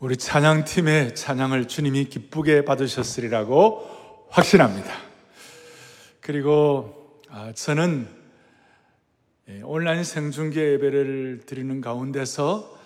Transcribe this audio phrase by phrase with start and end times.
[0.00, 4.92] 우리 찬양팀의 찬양을 주님이 기쁘게 받으셨으리라고 확신합니다.
[6.20, 8.08] 그리고 아, 저는
[9.48, 12.76] 예, 온라인 생중계 예배를 드리는 가운데서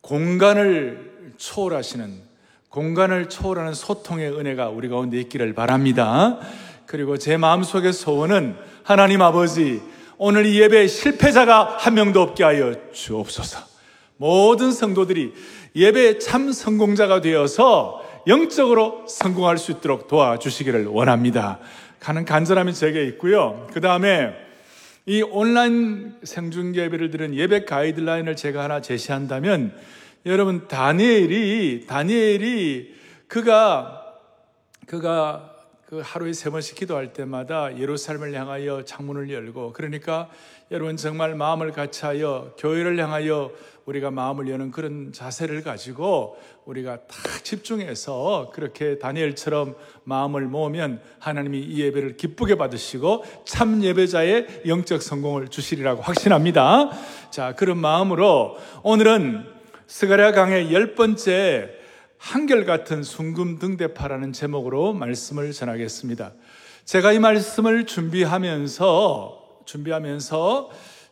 [0.00, 2.22] 공간을 초월하시는
[2.70, 6.40] 공간을 초월하는 소통의 은혜가 우리 가운데 있기를 바랍니다.
[6.86, 9.82] 그리고 제 마음속의 소원은 하나님 아버지
[10.16, 13.70] 오늘 이 예배에 실패자가 한 명도 없게 하여 주옵소서.
[14.16, 15.32] 모든 성도들이
[15.74, 21.58] 예배의 참 성공자가 되어서 영적으로 성공할 수 있도록 도와주시기를 원합니다.
[22.00, 23.66] 가는 간절함이 제게 있고요.
[23.72, 24.34] 그 다음에
[25.06, 29.74] 이 온라인 생중계 예배를 들은 예배 가이드라인을 제가 하나 제시한다면
[30.26, 32.94] 여러분 다니엘이 다니엘이
[33.26, 34.04] 그가
[34.86, 35.54] 그가
[35.86, 40.28] 그 하루에 세 번씩 기도할 때마다 예루살렘을 향하여 창문을 열고 그러니까
[40.70, 43.50] 여러분 정말 마음을 같이하여 교회를 향하여
[43.90, 49.74] 우리가 마음을 여는 그런 자세를 가지고 우리가 딱 집중해서 그렇게 다니엘처럼
[50.04, 56.90] 마음을 모으면 하나님이 이 예배를 기쁘게 받으시고 참 예배자의 영적 성공을 주시리라고 확신합니다.
[57.30, 59.44] 자, 그런 마음으로 오늘은
[59.88, 61.70] 스가랴 강의 열 번째
[62.18, 66.32] 한결같은 순금등대파라는 제목으로 말씀을 전하겠습니다.
[66.84, 70.70] 제가 이 말씀을 준비하면서 준비하면서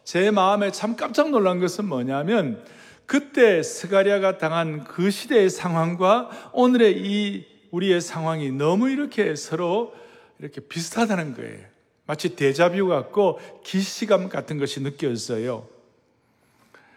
[0.08, 2.64] 제 마음에 참 깜짝 놀란 것은 뭐냐면
[3.04, 9.92] 그때 스가리아가 당한 그 시대의 상황과 오늘의 이 우리의 상황이 너무 이렇게 서로
[10.38, 11.58] 이렇게 비슷하다는 거예요.
[12.06, 15.68] 마치 대자뷰 같고 기시감 같은 것이 느껴졌어요.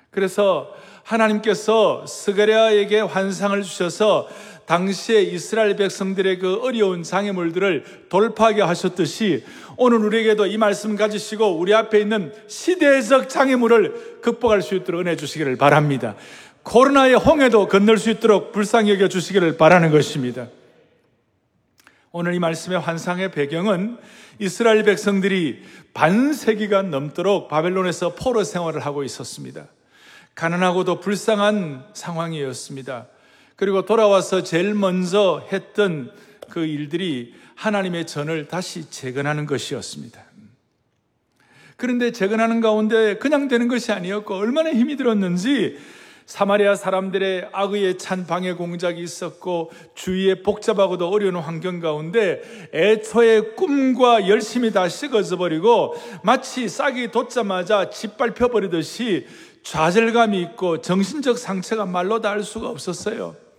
[0.10, 0.74] 그래서
[1.04, 4.30] 하나님께서 스가랴에게 환상을 주셔서
[4.72, 9.44] 당시에 이스라엘 백성들의 그 어려운 장애물들을 돌파하게 하셨듯이
[9.76, 15.58] 오늘 우리에게도 이 말씀 가지시고 우리 앞에 있는 시대적 장애물을 극복할 수 있도록 은혜 주시기를
[15.58, 16.16] 바랍니다.
[16.64, 20.48] 코로나의 홍해도 건널 수 있도록 불쌍히 여겨 주시기를 바라는 것입니다.
[22.14, 23.98] 오늘 이 말씀의 환상의 배경은
[24.40, 29.66] 이스라엘 백성들이 반세기가 넘도록 바벨론에서 포로 생활을 하고 있었습니다.
[30.34, 33.08] 가난하고도 불쌍한 상황이었습니다.
[33.62, 36.12] 그리고 돌아와서 제일 먼저 했던
[36.50, 40.20] 그 일들이 하나님의 전을 다시 재건하는 것이었습니다.
[41.78, 45.78] 그런데 재건하는 가운데 그냥 되는 것이 아니었고 얼마나 힘이 들었는지
[46.26, 52.42] 사마리아 사람들의 악의에 찬 방해 공작이 있었고 주위에 복잡하고도 어려운 환경 가운데
[52.74, 55.94] 애초에 꿈과 열심이 다 식어져 버리고
[56.24, 59.28] 마치 싹이 돋자마자 짓밟혀 버리듯이
[59.62, 63.51] 좌절감이 있고 정신적 상처가 말로 다할 수가 없었어요.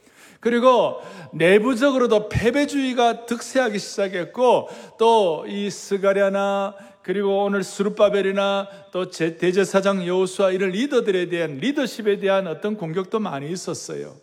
[0.42, 1.00] 그리고
[1.32, 11.28] 내부적으로도 패배주의가 득세하기 시작했고 또 이 스가랴나 그리고 오늘 수르바벨이나 또 대제사장 여호수아 이런 리더들에
[11.28, 14.16] 대한 리더십에 대한 어떤 공격도 많이 있었어요.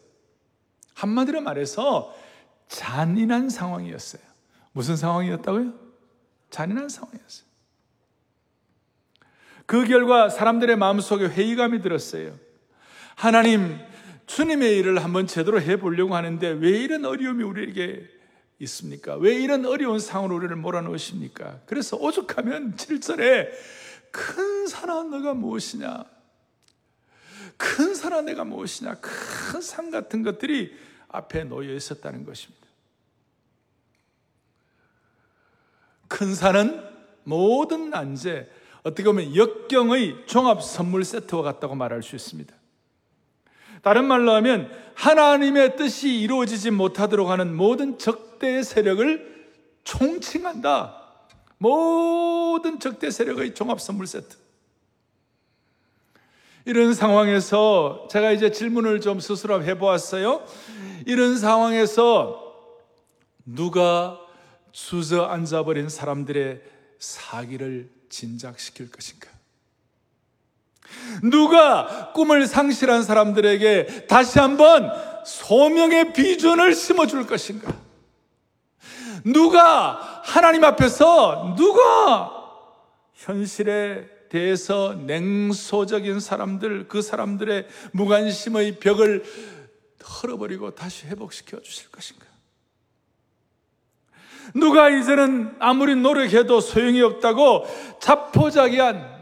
[0.93, 2.13] 한마디로 말해서
[2.67, 4.21] 잔인한 상황이었어요.
[4.73, 5.73] 무슨 상황이었다고요?
[6.49, 7.47] 잔인한 상황이었어요.
[9.65, 12.33] 그 결과 사람들의 마음속에 회의감이 들었어요.
[13.15, 13.77] 하나님,
[14.29, 18.07] 주님의 일을 한번 제대로 해보려고 하는데 왜 이런 어려움이 우리에게
[18.59, 19.15] 있습니까?
[19.15, 21.61] 왜 이런 어려운 상황으로 우리를 몰아넣으십니까?
[21.65, 23.49] 그래서 오죽하면 7절에
[24.11, 26.05] 큰 사랑 너가 무엇이냐?
[27.57, 28.97] 큰 사랑 내가 무엇이냐?
[29.01, 32.67] 큰산 같은 것들이 앞에 놓여 있었다는 것입니다.
[36.07, 36.87] 큰 산은
[37.23, 38.47] 모든 난제,
[38.83, 42.58] 어떻게 보면 역경의 종합 선물 세트와 같다고 말할 수 있습니다.
[43.81, 49.47] 다른 말로 하면 하나님의 뜻이 이루어지지 못하도록 하는 모든 적대 세력을
[49.83, 50.95] 총칭한다.
[51.57, 54.37] 모든 적대 세력의 종합 선물 세트.
[56.65, 60.45] 이런 상황에서 제가 이제 질문을 좀 스스로 해보았어요.
[61.05, 62.53] 이런 상황에서
[63.45, 64.19] 누가
[64.71, 66.61] 주저앉아버린 사람들의
[66.99, 69.38] 사기를 진작시킬 것인가?
[71.23, 74.91] 누가 꿈을 상실한 사람들에게 다시 한번
[75.25, 77.73] 소명의 비전을 심어줄 것인가?
[79.25, 82.31] 누가 하나님 앞에서 누가
[83.13, 89.23] 현실에 대해서 냉소적인 사람들, 그 사람들의 무관심의 벽을
[89.97, 92.25] 털어버리고 다시 회복시켜 주실 것인가?
[94.53, 97.65] 누가 이제는 아무리 노력해도 소용이 없다고
[97.99, 99.18] 자포자기한,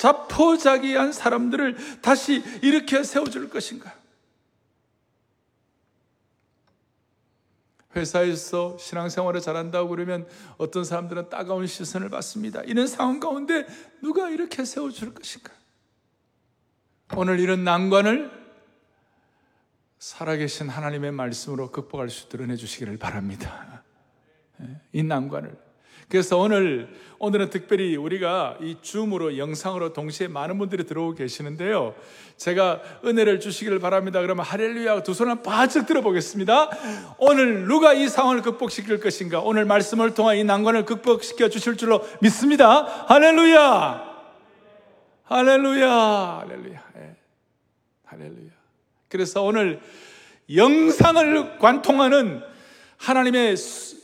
[0.00, 3.94] 자포자기한 사람들을 다시 일으켜 세워줄 것인가?
[7.94, 10.26] 회사에서 신앙생활을 잘한다고 그러면
[10.56, 12.62] 어떤 사람들은 따가운 시선을 받습니다.
[12.62, 13.66] 이런 상황 가운데
[14.00, 15.52] 누가 이렇게 세워줄 것인가?
[17.14, 18.30] 오늘 이런 난관을
[19.98, 23.82] 살아계신 하나님의 말씀으로 극복할 수 있도록 해주시기를 바랍니다.
[24.62, 25.69] 예, 이 난관을.
[26.10, 26.88] 그래서 오늘,
[27.20, 31.94] 오늘은 특별히 우리가 이 줌으로 영상으로 동시에 많은 분들이 들어오고 계시는데요.
[32.36, 34.20] 제가 은혜를 주시기를 바랍니다.
[34.20, 36.70] 그러면 할렐루야 두 손을 바짝 들어보겠습니다.
[37.18, 39.38] 오늘 누가 이 상황을 극복시킬 것인가?
[39.38, 42.82] 오늘 말씀을 통해 이 난관을 극복시켜 주실 줄로 믿습니다.
[43.06, 44.10] 할렐루야!
[45.26, 46.40] 할렐루야!
[46.40, 46.82] 할렐루야!
[46.96, 47.16] 네.
[48.06, 48.50] 할렐루야.
[49.08, 49.78] 그래서 오늘
[50.52, 52.42] 영상을 관통하는
[52.96, 53.56] 하나님의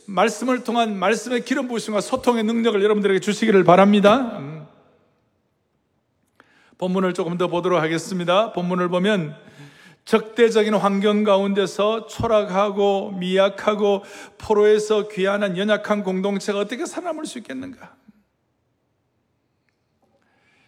[0.07, 4.39] 말씀을 통한 말씀의 기름 부으심과 소통의 능력을 여러분들에게 주시기를 바랍니다.
[4.39, 4.65] 음.
[6.77, 8.53] 본문을 조금 더 보도록 하겠습니다.
[8.53, 9.35] 본문을 보면
[10.05, 14.03] 적대적인 환경 가운데서 초락하고 미약하고
[14.37, 17.95] 포로에서 귀환한 연약한 공동체가 어떻게 살아남을 수 있겠는가?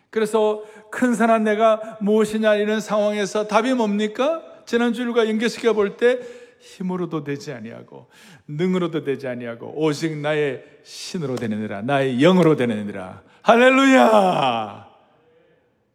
[0.10, 4.44] 그래서 큰 산한 내가 무엇이냐 이런 상황에서 답이 뭡니까?
[4.66, 6.20] 지난주일과 연결시켜 볼 때
[6.60, 8.10] 힘으로도 되지 아니하고
[8.48, 13.22] 능으로도 되지 아니하고 오직 나의 신으로 되느니라 나의 영으로 되느니라.
[13.42, 14.88] 할렐루야!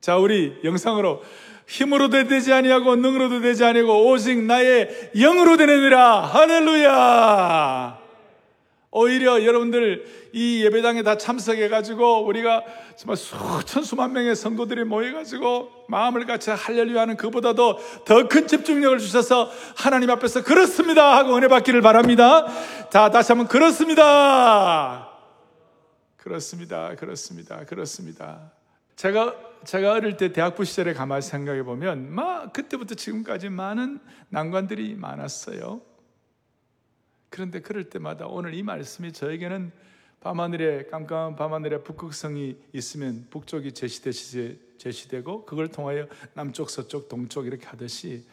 [0.01, 1.23] 자 우리 영상으로
[1.67, 6.21] 힘으로도 되지 아니하고 능으로도 되지 아니하고 오직 나의 영으로 되느니라.
[6.21, 8.04] 할렐루야
[8.97, 12.63] 오히려 여러분들 이 예배당에 다 참석해가지고 우리가
[12.97, 19.51] 정말 수천 수만 명의 성도들이 모여가지고 마음을 같이 할렐루야 하는 그보다도 더 큰 집중력을 주셔서
[19.77, 22.47] 하나님 앞에서 그렇습니다 하고 은혜 받기를 바랍니다.
[22.91, 25.11] 자, 다시 한번 그렇습니다.
[26.17, 26.95] 그렇습니다.
[26.95, 27.65] 그렇습니다.
[27.65, 28.53] 그렇습니다.
[28.97, 33.99] 제가 제가 어릴 때 대학부 시절에 가만히 생각해 보면 막 그때부터 지금까지 많은
[34.29, 35.81] 난관들이 많았어요.
[37.35, 39.73] 그런데 그럴 때마다 오늘 이 말씀이 저에게는
[40.21, 47.67] 밤하늘에 깜깜한 밤하늘에 북극성이 있으면 북쪽이 제시되시, 제시되 고 그걸 통하여 남쪽 서쪽 동쪽 이렇게
[47.67, 48.25] 하듯이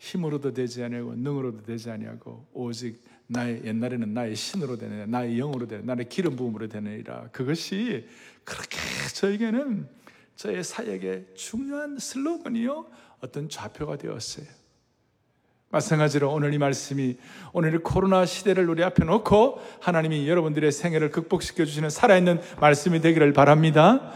[0.00, 5.94] 힘으로도 되지 아니하고 능으로도 되지 아니하고 오직 나의 옛날에는 나의 신으로 되느냐 나의 영으로 되느냐
[5.94, 7.28] 나의 기름 부음으로 되느니라.
[7.30, 8.08] 그것이
[8.42, 8.76] 그렇게
[9.14, 9.88] 저에게는
[10.34, 12.90] 저의 사역의 중요한 슬로건이요.
[13.20, 14.61] 어떤 좌표가 되었어요
[15.72, 17.16] 마찬가지로 오늘 이 말씀이
[17.54, 23.32] 오늘 이 코로나 시대를 우리 앞에 놓고 하나님이 여러분들의 생애를 극복시켜 주시는 살아있는 말씀이 되기를
[23.32, 24.12] 바랍니다.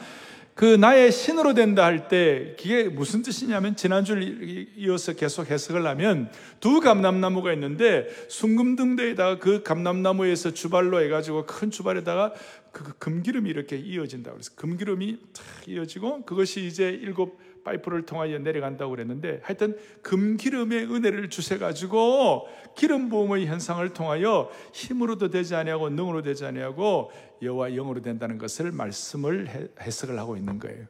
[0.55, 6.31] 그 나의 신으로 된다 할 때 그게 무슨 뜻이냐면 지난주를 이어서 계속 해석을 하면
[6.61, 12.35] 두 감람나무가 있는데 순금등대에다가 그 감람나무에서 주발로 해가지고 큰 주발에다가
[12.71, 19.41] 그 금기름이 이렇게 이어진다 그래서 금기름이 탁 이어지고 그것이 이제 일곱 파이프를 통하여 내려간다고 그랬는데
[19.43, 22.47] 하여튼 금기름의 은혜를 주셔 가지고
[22.77, 27.11] 기름 부음의 현상을 통하여 힘으로도 되지 아니하고 능으로 되지 아니하고
[27.43, 30.87] 여호와 영으로 된다는 것을 말씀을 해석을 하고 있는 거예요.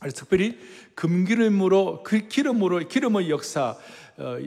[0.00, 0.58] 그래서 특별히
[0.94, 3.76] 금기름으로 그 기름으로 기름의 역사
[4.16, 4.38] 어,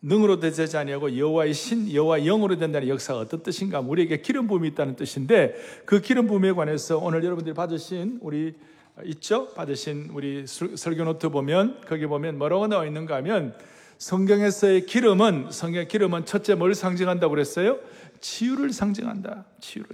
[0.00, 3.80] 능으로 되지 아니하고 여호와의 신 여호와 영으로 된다는 역사가 어떤 뜻인가?
[3.80, 5.54] 우리에게 기름 부음이 있다는 뜻인데
[5.86, 8.54] 그 기름 부음에 관해서 오늘 여러분들이 받으신 우리
[9.02, 9.52] 있죠?
[9.54, 13.56] 받으신 우리 설교 노트 보면 거기 보면 뭐라고 나와 있는가 하면
[13.98, 17.78] 성경에서의 기름은 성경의 기름은 첫째 뭘 상징한다고 그랬어요?
[18.20, 19.44] 치유를 상징한다.
[19.60, 19.90] 치유를.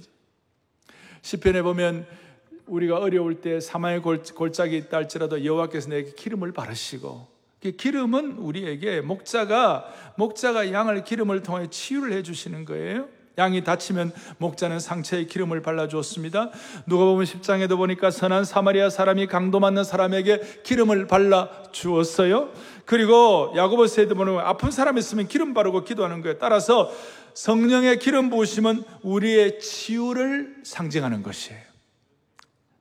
[1.23, 2.06] 시편에 보면
[2.67, 7.26] 우리가 어려울 때 사망의 골짜기 있다 할지라도 여호와께서 내게 기름을 바르시고
[7.61, 13.08] 그 기름은 우리에게 목자가 목자가 양을 기름을 통해 치유를 해 주시는 거예요.
[13.39, 16.51] 양이 다치면 목자는 상처에 기름을 발라주었습니다.
[16.87, 22.51] 누가 보면 10장에도 보니까 선한 사마리아 사람이 강도 맞는 사람에게 기름을 발라주었어요.
[22.84, 26.39] 그리고 야고보스에도 보면 아픈 사람 있으면 기름 바르고 기도하는 거예요.
[26.39, 26.93] 따라서
[27.34, 31.60] 성령의 기름 부으심은 우리의 치유를 상징하는 것이에요.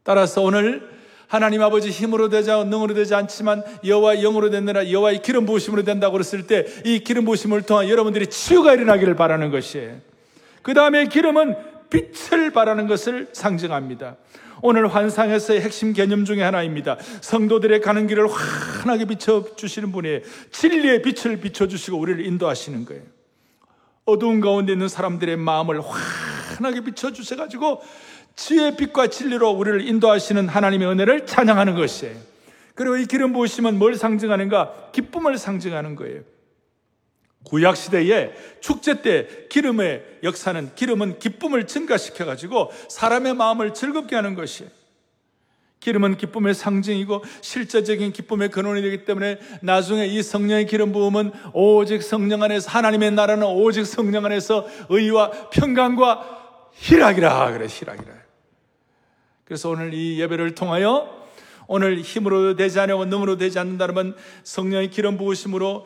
[0.04, 0.90] 따라서 오늘
[1.28, 6.48] 하나님 아버지 힘으로 않고 능으로 되지 않지만 여호와 영으로 됐느라 여호와의 기름 부으심으로 된다고 그랬을
[6.48, 10.09] 때 이 기름 부으심을 통한 여러분들이 치유가 일어나기를 바라는 것이에요.
[10.70, 11.56] 그 다음에 기름은
[11.90, 14.18] 빛을 발하는 것을 상징합니다.
[14.62, 16.98] 오늘 환상에서의 핵심 개념 중에 하나입니다.
[17.22, 20.20] 성도들의 가는 길을 환하게 비춰주시는 분이
[20.52, 23.02] 진리의 빛을 비춰주시고 우리를 인도하시는 거예요.
[24.06, 27.82] 어두운 가운데 있는 사람들의 마음을 환하게 비춰주셔가지고
[28.36, 32.16] 지혜의 빛과 진리로 우리를 인도하시는 하나님의 은혜를 찬양하는 것이에요.
[32.76, 34.92] 그리고 이 기름 부으심은 뭘 상징하는가?
[34.92, 36.22] 기쁨을 상징하는 거예요.
[37.44, 44.70] 구약 시대에 축제 때 기름의 역사는 기름은 기쁨을 증가시켜 가지고 사람의 마음을 즐겁게 하는 것이에요.
[45.80, 52.44] 기름은 기쁨의 상징이고 실제적인 기쁨의 근원이 되기 때문에 나중에 이 성령의 기름 부음은 오직 성령
[52.44, 58.14] 안에서 하나님의 나라는 오직 성령 안에서 의와 평강과 희락이라 그래 희락이라.
[59.46, 61.18] 그래서 오늘 이 예배를 통하여
[61.68, 65.86] 오늘 힘으로 되지 않고 능으로 되지 않는다면 성령의 기름 부으심으로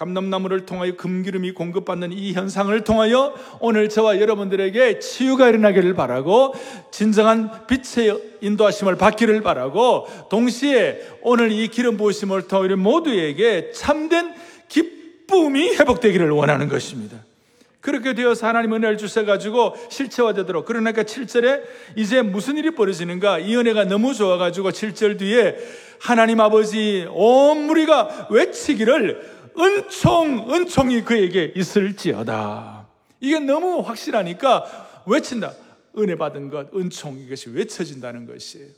[0.00, 6.54] 감람나무를 통하여 금기름이 공급받는 이 현상을 통하여 오늘 저와 여러분들에게 치유가 일어나기를 바라고
[6.90, 14.32] 진정한 빛의 인도하심을 받기를 바라고 동시에 오늘 이 기름 부으심을 통하여 모두에게 참된
[14.68, 17.18] 기쁨이 회복되기를 원하는 것입니다.
[17.82, 20.64] 그렇게 되어서 하나님 은혜를 주셔가지고 실체화되도록.
[20.66, 21.62] 그러니까 7절에
[21.96, 23.38] 이제 무슨 일이 벌어지는가?
[23.38, 25.56] 이 은혜가 너무 좋아가지고 7절 뒤에
[25.98, 32.86] 하나님 아버지 온 무리가 외치기를 은총, 은총이 그에게 있을지어다.
[33.20, 35.52] 이게 너무 확실하니까 외친다.
[35.98, 38.68] 은혜 받은 것, 은총 이것이 외쳐진다는 것이에요.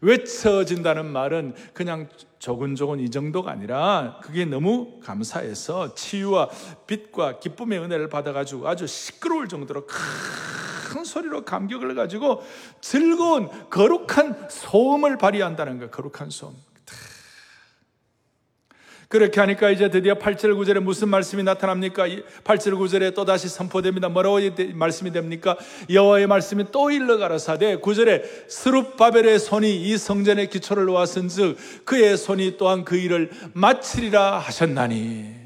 [0.00, 2.08] 외쳐진다는 말은 그냥
[2.38, 6.50] 조근조근 이 정도가 아니라 그게 너무 감사해서 치유와
[6.86, 12.42] 빛과 기쁨의 은혜를 받아가지고 아주 시끄러울 정도로 큰 소리로 감격을 가지고
[12.80, 15.90] 즐거운 거룩한 소음을 발휘한다는 거예요.
[15.90, 16.54] 거룩한 소음.
[19.12, 22.06] 그렇게 하니까 이제 드디어 8절 9절에 무슨 말씀이 나타납니까?
[22.44, 24.08] 8절 9절에 또다시 선포됩니다.
[24.08, 24.38] 뭐라고
[24.72, 25.58] 말씀이 됩니까?
[25.90, 32.86] 여호와의 말씀이 또 일러 가라사대 9절에 스룹바벨의 손이 이 성전의 기초를 놓았은즉 그의 손이 또한
[32.86, 35.42] 그 일을 마치리라 하셨나니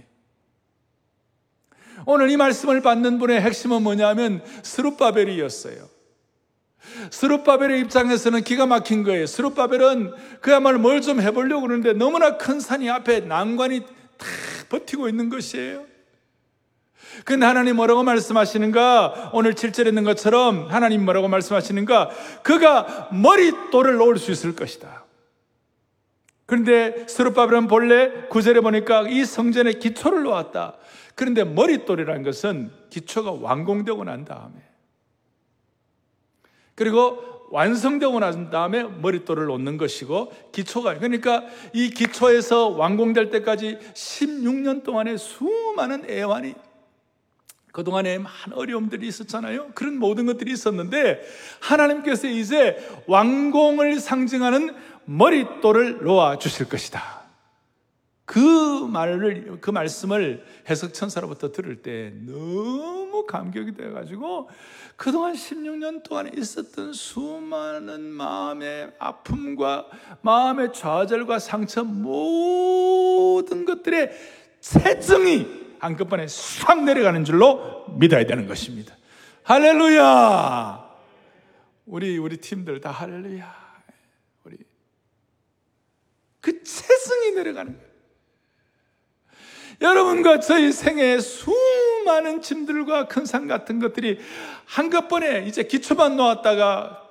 [2.07, 5.96] 오늘 이 말씀을 받는 분의 핵심은 뭐냐면 스룹바벨이었어요.
[7.11, 9.27] 스룹바벨의 입장에서는 기가 막힌 거예요.
[9.27, 14.27] 스룹바벨은 그야말로 뭘 좀 해보려고 그러는데 너무나 큰 산이 앞에 난관이 다
[14.69, 15.85] 버티고 있는 것이에요.
[17.25, 19.31] 근데 하나님 뭐라고 말씀하시는가?
[19.33, 22.11] 오늘 7절에 있는 것처럼 하나님 뭐라고 말씀하시는가?
[22.43, 25.05] 그가 머릿돌을 놓을 수 있을 것이다.
[26.47, 30.77] 그런데 스룹바벨은 본래 구절에 보니까 이 성전의 기초를 놓았다.
[31.15, 34.55] 그런데 머릿돌이라는 것은 기초가 완공되고 난 다음에
[36.77, 37.19] 그리고
[37.51, 46.09] 완성되고 난 다음에 머릿돌을 놓는 것이고 기초가 그러니까 이 기초에서 완공될 때까지 16년 동안의 수많은
[46.09, 46.55] 애환이
[47.73, 49.73] 그동안에 많은 어려움들이 있었잖아요.
[49.75, 51.21] 그런 모든 것들이 있었는데
[51.61, 57.27] 하나님께서 이제 완공을 상징하는 머릿돌을 놓아 주실 것이다.
[58.25, 64.51] 그 말을 그 말씀을 해석 천사로부터 들을 때 너무 감격이 되어 가지고
[64.97, 69.87] 그동안 16년 동안 있었던 수많은 마음의 아픔과
[70.21, 74.11] 마음의 좌절과 상처 모든 것들의
[74.61, 78.97] 체증이 한꺼번에 싹 내려가는 줄로 믿어야 되는 것입니다.
[79.45, 80.87] 할렐루야!
[81.87, 83.67] 우리, 우리 팀들 다 할렐루야.
[84.45, 84.59] 우리.
[86.41, 87.86] 그 체증이 내려가는 거예요.
[89.81, 94.19] 여러분과 저희 생애에 수많은 짐들과 큰 산 같은 것들이
[94.65, 97.03] 한꺼번에 이제 기초만 놓았다가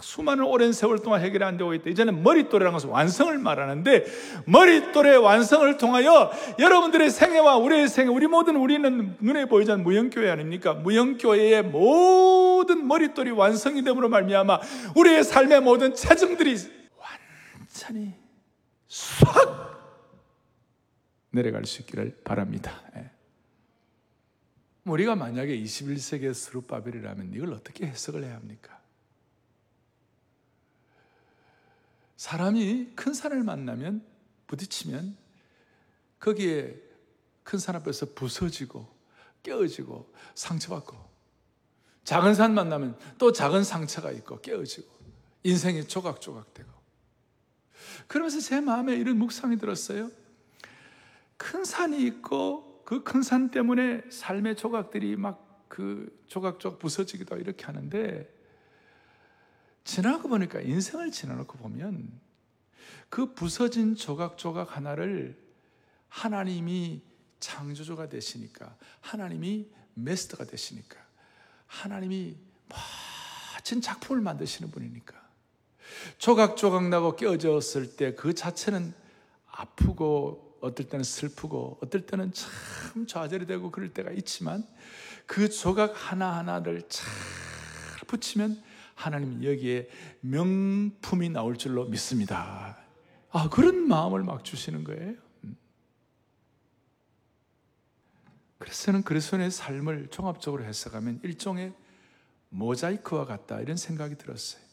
[0.00, 1.88] 수많은 오랜 세월 동안 해결이 안 되고 있다.
[1.90, 4.06] 이제는 머릿돌이라는 것은 완성을 말하는데
[4.46, 10.74] 머릿돌의 완성을 통하여 여러분들의 생애와 우리의 생애, 우리 모든 우리는 눈에 보이지 않는 무형교회 아닙니까?
[10.74, 14.60] 무형교회의 모든 머릿돌이 완성이 됨으로 말미암아
[14.96, 16.56] 우리의 삶의 모든 체증들이
[16.98, 18.14] 완전히
[18.88, 19.59] 싹
[21.30, 22.82] 내려갈 수 있기를 바랍니다.
[22.96, 23.10] 예.
[24.84, 28.80] 우리가 만약에 21세기의 스룹바벨이라면 이걸 어떻게 해석을 해야 합니까?
[32.16, 34.04] 사람이 큰 산을 만나면
[34.46, 35.16] 부딪히면
[36.18, 36.74] 거기에
[37.42, 38.86] 큰 산 앞에서 부서지고
[39.42, 40.96] 깨어지고 상처받고
[42.04, 44.88] 작은 산 만나면 또 작은 상처가 있고 깨어지고
[45.42, 46.70] 인생이 조각조각 되고
[48.06, 50.10] 그러면서 제 마음에 이런 묵상이 들었어요.
[51.40, 58.28] 큰 산이 있고 그 큰 산 때문에 삶의 조각들이 막 그 조각조각 부서지기도 이렇게 하는데
[59.84, 62.10] 지나고 보니까 인생을 지나놓고 보면
[63.08, 65.40] 그 부서진 조각조각 하나를
[66.08, 67.02] 하나님이
[67.38, 70.98] 창조주가 되시니까 하나님이 메스터가 되시니까
[71.68, 72.36] 하나님이
[73.54, 75.14] 멋진 작품을 만드시는 분이니까
[76.18, 78.92] 조각조각 나고 깨어졌을 때 그 자체는
[79.46, 84.66] 아프고 어떨 때는 슬프고 어떨 때는 참 좌절이 되고 그럴 때가 있지만
[85.26, 87.06] 그 조각 하나하나를 잘
[88.06, 88.62] 붙이면
[88.94, 89.88] 하나님 여기에
[90.20, 92.76] 명품이 나올 줄로 믿습니다.
[93.30, 95.14] 아, 그런 마음을 막 주시는 거예요.
[95.44, 95.56] 음.
[98.58, 101.72] 그래서 저는 그리스도의 삶을 종합적으로 해석하면 일종의
[102.50, 104.69] 모자이크와 같다 이런 생각이 들었어요.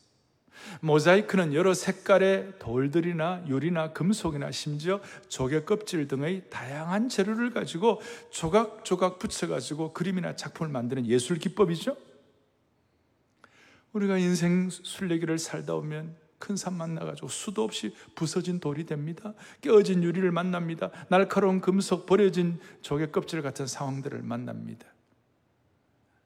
[0.82, 9.94] 모자이크는 여러 색깔의 돌들이나 유리나 금속이나 심지어 조개 껍질 등의 다양한 재료를 가지고 조각조각 붙여가지고
[9.94, 11.98] 그림이나 작품을 만드는 예술 기법이죠.
[13.94, 19.34] 우리가 인생 순례기를 살다 보면 큰 산 만나가지고 수도 없이 부서진 돌이 됩니다.
[19.62, 20.92] 깨어진 유리를 만납니다.
[21.10, 24.86] 날카로운 금속, 버려진 조개 껍질 같은 상황들을 만납니다.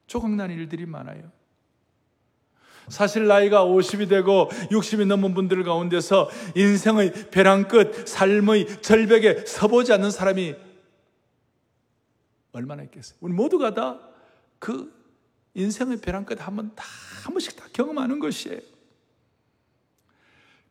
[0.07, 1.31] 조각난 일들이 많아요.
[2.91, 10.11] 사실 나이가 50이 되고 60이 넘은 분들 가운데서 인생의 벼랑 끝, 삶의 절벽에 서보지 않는
[10.11, 10.55] 사람이
[12.53, 13.17] 얼마나 있겠어요?
[13.21, 14.11] 우리 모두가 다
[14.59, 14.93] 그
[15.55, 16.83] 인생의 벼랑 끝 한 번 다
[17.23, 18.59] 한 번씩 다 경험하는 것이에요.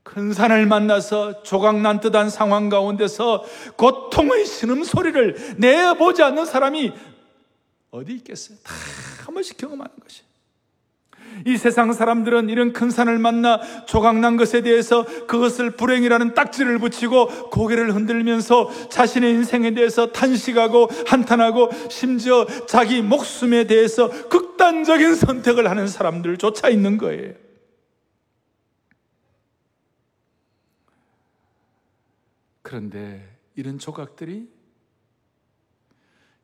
[0.02, 3.44] 큰 산을 만나서 조각난 듯한 상황 가운데서
[3.76, 6.92] 고통의 신음소리를 내보지 않는 사람이
[7.90, 8.58] 어디 있겠어요?
[8.62, 8.72] 다
[9.26, 10.22] 한 번씩 경험하는 것이.
[11.46, 17.94] 이 세상 사람들은 이런 큰 산을 만나 조각난 것에 대해서 그것을 불행이라는 딱지를 붙이고 고개를
[17.94, 26.98] 흔들면서 자신의 인생에 대해서 탄식하고 한탄하고 심지어 자기 목숨에 대해서 극단적인 선택을 하는 사람들조차 있는
[26.98, 27.34] 거예요.
[32.62, 34.48] 그런데 이런 조각들이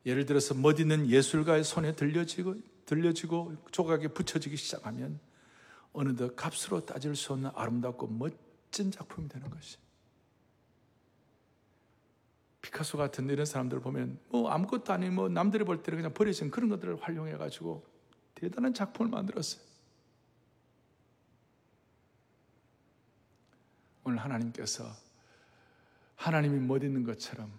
[0.05, 2.55] 예를 들어서 멋있는 예술가의 손에 들려지고
[2.87, 5.19] 들려지고 조각에 붙여지기 시작하면
[5.93, 9.77] 어느덧 값으로 따질 수 없는 아름답고 멋진 작품이 되는 것이.
[12.61, 16.69] 피카소 같은 이런 사람들 보면 뭐 아무것도 아닌 뭐 남들이 볼 때는 그냥 버려진 그런
[16.69, 17.85] 것들을 활용해 가지고
[18.35, 19.61] 대단한 작품을 만들었어요.
[24.05, 24.85] 오늘 하나님께서
[26.15, 27.51] 하나님이 못 있는 것처럼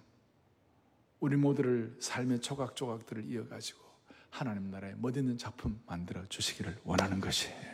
[1.21, 3.88] 우리 모두를 삶의 조각조각들을 이어가지고
[4.31, 7.69] 하나님 나라에 멋있는 작품 만들어 주시기를 원하는 것이에요.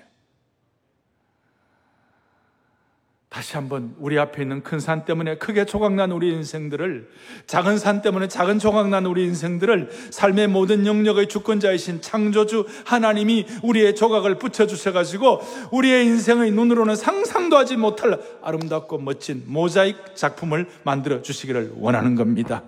[3.28, 7.10] 다시 한번 우리 앞에 있는 큰 산 때문에 크게 조각난 우리 인생들을
[7.48, 14.38] 작은 산 때문에 작은 조각난 우리 인생들을 삶의 모든 영역의 주권자이신 창조주 하나님이 우리의 조각을
[14.38, 15.40] 붙여주셔가지고
[15.72, 22.62] 우리의 인생의 눈으로는 상상도 하지 못할 아름답고 멋진 모자익 작품을 만들어 주시기를 원하는 겁니다.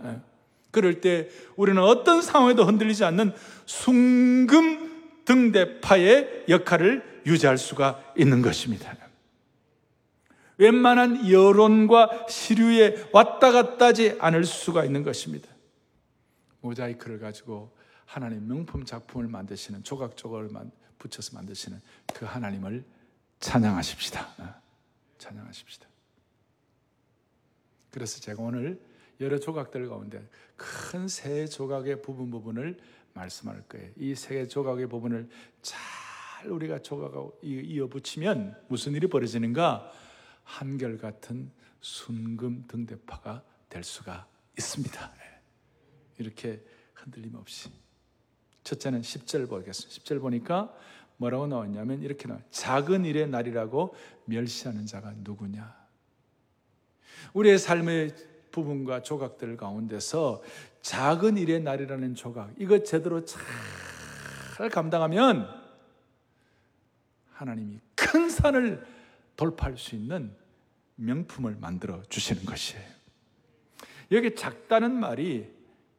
[0.76, 3.32] 그럴 때 우리는 어떤 상황에도 흔들리지 않는
[3.64, 8.94] 순금 등대파의 역할을 유지할 수가 있는 것입니다.
[10.58, 15.48] 웬만한 여론과 시류에 왔다 갔다 하지 않을 수가 있는 것입니다.
[16.60, 17.74] 모자이크를 가지고
[18.04, 20.50] 하나님 명품 작품을 만드시는 조각 조각을
[20.98, 21.80] 붙여서 만드시는
[22.12, 22.84] 그 하나님을
[23.40, 24.28] 찬양하십시다.
[24.40, 24.54] 어,
[25.16, 25.88] 찬양하십시다.
[27.90, 28.78] 그래서 제가 오늘
[29.20, 32.78] 여러 조각들 가운데 큰 세 조각의 부분 부분을
[33.14, 33.90] 말씀할 거예요.
[33.96, 35.28] 이 세 조각의 부분을
[35.62, 39.90] 잘 우리가 조각하고 이어 붙이면 무슨 일이 벌어지는가?
[40.44, 41.50] 한결 같은
[41.80, 44.26] 순금 등대파가 될 수가
[44.58, 45.14] 있습니다.
[45.14, 45.40] 네.
[46.18, 47.70] 이렇게 흔들림 없이.
[48.62, 50.00] 첫째는 10절 보겠습니다.
[50.02, 50.74] 10절 보니까
[51.16, 52.44] 뭐라고 나왔냐면 이렇게 나와요.
[52.50, 53.94] 작은 일의 날이라고
[54.26, 55.74] 멸시하는 자가 누구냐?
[57.32, 58.14] 우리의 삶의
[58.56, 60.42] 부분과 조각들 가운데서
[60.80, 65.46] 작은 일의 날이라는 조각, 이거 제대로 잘 감당하면
[67.32, 68.82] 하나님이 큰 산을
[69.36, 70.34] 돌파할 수 있는
[70.94, 72.82] 명품을 만들어 주시는 것이에요.
[74.12, 75.46] 여기 작다는 말이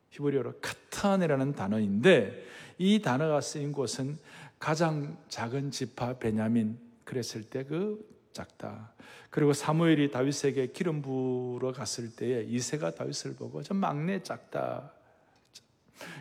[0.09, 2.43] 히브리어로 카타네라는 단어인데
[2.79, 4.17] 이 단어가 쓰인 곳은
[4.57, 8.93] 가장 작은 지파 베냐민 그랬을 때 그 작다.
[9.31, 14.91] 그리고 사무엘이 다윗에게 기름 부러 갔을 때에 이세가 다윗을 보고 저 막내 작다.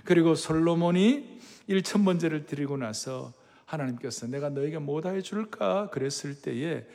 [0.05, 3.33] 그리고 솔로몬이 1천 번제를 드리고 나서
[3.66, 5.90] 하나님께서 내가 너에게 뭐다 해줄까?
[5.90, 6.87] 그랬을 때에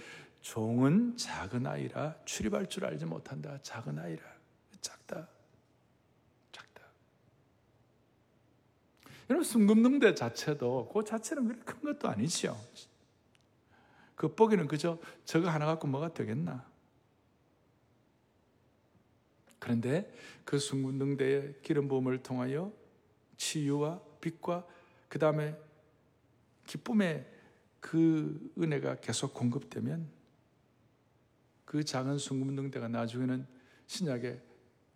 [0.42, 3.60] 종은 작은 아이라 출입할 줄 알지 못한다.
[3.62, 4.24] 작은 아이라.
[4.82, 5.28] 작다.
[6.52, 6.82] 작다.
[9.30, 12.58] 여러분, 순금능대 자체도 그 자체는 그렇게 큰 것도 아니지요.
[14.22, 16.64] 겉보기는 그저 저거 하나 갖고 뭐가 되겠나.
[19.58, 20.14] 그런데
[20.46, 22.72] 그 순금능대의 기름 부음을 통하여
[23.38, 24.66] 치유와 빛과
[25.10, 25.58] 그 다음에
[26.68, 27.28] 기쁨의
[27.80, 30.08] 그 은혜가 계속 공급되면
[31.66, 33.48] 그 작은 순금능대가 나중에는
[33.88, 34.40] 신약의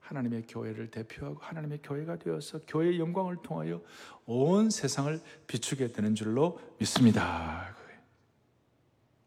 [0.02, 3.82] 하나님의 교회를 대표하고 하나님의 교회가 되어서 교회의 영광을 통하여
[4.28, 7.75] 온 세상을 비추게 되는 줄로 믿습니다.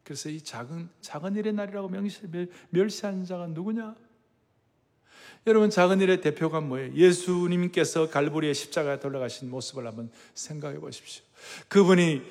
[0.09, 2.21] 그래서 이 작은 작은 일의 날이라고 명시,
[2.71, 3.95] 멸시한 자가 누구냐?
[5.45, 6.95] 여러분 작은 일의 대표가 뭐예요?
[6.95, 11.23] 예수님께서 갈보리의 십자가에 돌아가신 모습을 한번 생각해 보십시오.
[11.67, 12.23] 그분이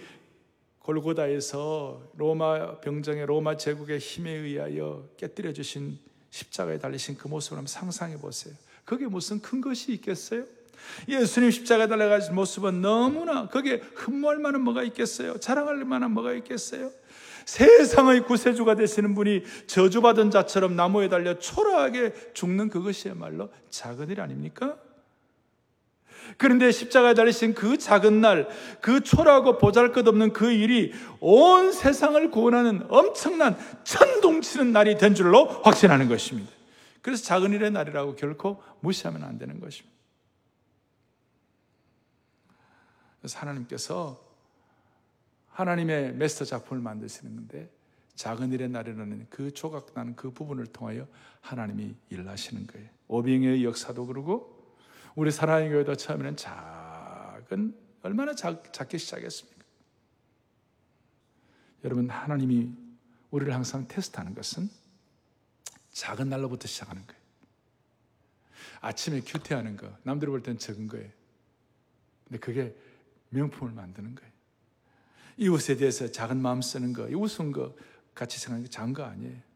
[0.81, 8.19] 골고다에서 로마 병정의 로마 제국의 힘에 의하여 깨뜨려 주신 십자가에 달리신 그 모습을 한번 상상해
[8.19, 8.57] 보세요.
[8.85, 10.45] 그게 무슨 큰 것이 있겠어요?
[11.07, 15.39] 예수님 십자가에 달려가신 모습은 너무나 거기에 흠모할 만한 뭐가 있겠어요?
[15.39, 16.91] 자랑할 만한 뭐가 있겠어요?
[17.49, 24.77] 세상의 구세주가 되시는 분이 저주받은 자처럼 나무에 달려 초라하게 죽는 그것이야말로 작은 일 아닙니까?
[26.37, 28.49] 그런데 십자가에 달리신 그 작은 날,
[28.83, 35.47] 그 초라하고 보잘 것 없는 그 일이 온 세상을 구원하는 엄청난 천둥치는 날이 된 줄로
[35.47, 36.53] 확신하는 것입니다.
[37.01, 39.97] 그래서 작은 일의 날이라고 결코 무시하면 안 되는 것입니다.
[43.21, 44.28] 그래서 하나님께서
[45.59, 47.69] 하나님의 메스터 작품을 만드시는데
[48.15, 51.09] 작은 일의 날에는 그 조각나는 그 부분을 통하여
[51.41, 52.89] 하나님이 일하시는 거예요.
[53.09, 54.77] 오빙의 역사도 그러고
[55.17, 59.65] 우리 사랑의 교회도 처음에는 작은 얼마나 작, 작게 시작했습니까?
[61.83, 62.73] 여러분 하나님이
[63.33, 64.71] 우리를 항상 테스트하는 것은
[65.91, 67.21] 작은 날로부터 시작하는 거예요.
[68.81, 71.11] 아침에 큐티하는 거 남들이 볼땐 적은 거예요.
[72.27, 72.77] 근데 그게
[73.31, 74.38] 명품을 만드는 거예요.
[75.39, 77.75] 이웃에 대해서 작은 마음 쓰는 거, 이웃은 거
[78.15, 79.49] 같이 생각하는 게 작은 거 아니에요.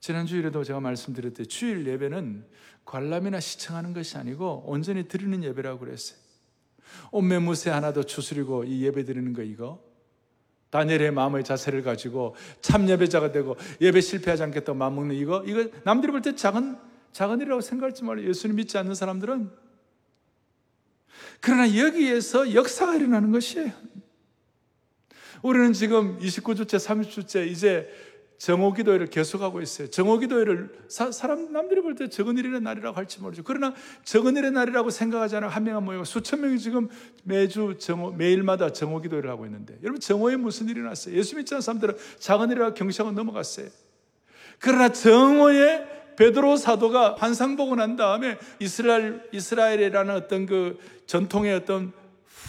[0.00, 2.44] 지난 주일에도 제가 말씀드렸듯이 주일 예배는
[2.84, 6.18] 관람이나 시청하는 것이 아니고 온전히 드리는 예배라고 그랬어요.
[7.10, 9.82] 온매무새 하나도 추스리고 이 예배 드리는 거 이거
[10.70, 16.12] 다니엘의 마음의 자세를 가지고 참 예배자가 되고 예배 실패하지 않겠다고 마음 먹는 이거 이거 남들이
[16.12, 16.76] 볼 때 작은
[17.12, 18.28] 작은 일이라고 생각할지 말아요.
[18.28, 19.50] 예수님 믿지 않는 사람들은
[21.44, 23.70] 그러나 여기에서 역사가 일어나는 것이에요.
[25.42, 27.86] 우리는 지금 29주째, 30주째 이제
[28.38, 29.88] 정오 기도회를 계속하고 있어요.
[29.90, 33.42] 정오 기도회를 사, 람 남들이 볼 때 적은 일의 날이라고 할지 모르죠.
[33.44, 36.88] 그러나 적은 일의 날이라고 생각하지 않아 한 명 한 모이고 수천 명이 지금
[37.24, 41.14] 매주 정오 매일마다 정오 기도회를 하고 있는데 여러분 정오에 무슨 일이 났어요?
[41.14, 43.68] 예수 믿지 않는 사람들은 작은 일이라고 경시하고 넘어갔어요.
[44.58, 51.92] 그러나 정오에 베드로 사도가 환상 보고 난 다음에 이스라엘 이스라엘이라는 어떤 그 전통의 어떤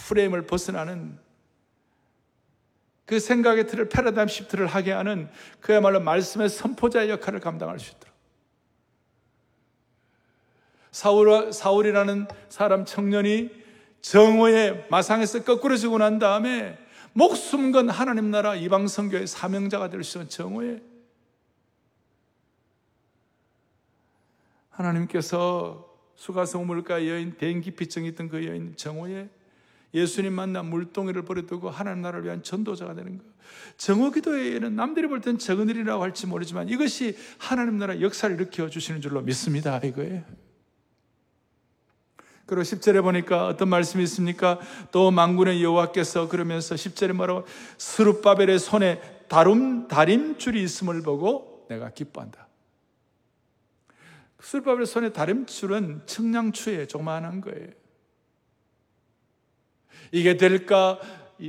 [0.08, 1.18] 프레임을 벗어나는
[3.04, 5.28] 그 생각의 틀을 패러다임 시프트를 하게 하는
[5.60, 8.14] 그야말로 말씀의 선포자의 역할을 감당할 수 있도록.
[10.90, 13.50] 사울, 사울이라는 사람 청년이
[14.00, 16.78] 정오의 마상에서 거꾸로 지고 난 다음에
[17.12, 20.80] 목숨 건 하나님 나라 이방 선교의 사명자가 될 수 있는 정오에
[24.76, 25.86] 하나님께서
[26.16, 29.28] 수가성 물가 여인 대인기피증이 있던 그 여인 정오에
[29.94, 33.24] 예수님 만나 물동이를 버려두고 하나님 나라를 위한 전도자가 되는 거.
[33.76, 39.00] 정오 기도회에는 남들이 볼 땐 적은 일이라고 할지 모르지만 이것이 하나님 나라 역사를 일으켜 주시는
[39.00, 39.78] 줄로 믿습니다.
[39.78, 40.22] 이거예요.
[42.44, 44.60] 그리고 10절에 보니까 어떤 말씀이 있습니까?
[44.92, 47.44] 또 망군의 여호와께서 그러면서 10절에 뭐라고
[47.78, 52.45] 스룹바벨의 손에 다름 다림줄이 있음을 보고 내가 기뻐한다.
[54.40, 57.68] 스룹바벨의 손에 다림줄은 청량추에 조그마한 거예요.
[60.12, 61.00] 이게 될까?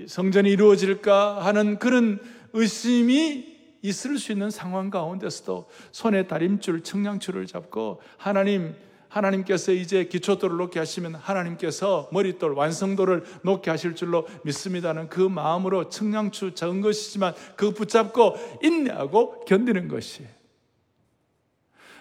[0.08, 1.46] 성전이 이루어질까?
[1.46, 2.20] 하는 그런
[2.54, 8.76] 의심이 있을 수 있는 상황 가운데서도 손에 다림줄, 청량줄을 잡고 하나님,
[9.10, 16.56] 하나님께서 이제 기초돌을 놓게 하시면 하나님께서 머릿돌, 완성도를 놓게 하실 줄로 믿습니다는 그 마음으로 청량추
[16.56, 20.37] 적은 것이지만 그 붙잡고 인내하고 견디는 것이에요.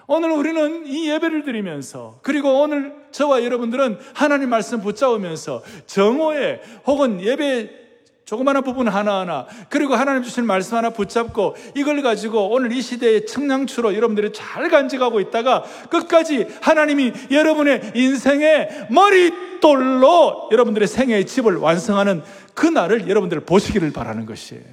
[0.08, 7.86] 오늘 우리는 이 예배를 드리면서 그리고 오늘 저와 여러분들은 하나님 말씀 붙잡으면서 정오에 혹은 예배
[8.24, 13.94] 조그마한 부분 하나하나 그리고 하나님 주신 말씀 하나 붙잡고 이걸 가지고 오늘 이 시대의 청량추로
[13.94, 22.22] 여러분들이 잘 간직하고 있다가 끝까지 하나님이 여러분의 인생의 머릿돌로 여러분들의 생애의 집을 완성하는
[22.54, 24.64] 그날을 여러분들 보시기를 바라는 것이에요.